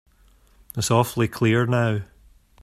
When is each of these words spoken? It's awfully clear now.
It's 0.75 0.89
awfully 0.89 1.27
clear 1.27 1.67
now. 1.67 1.99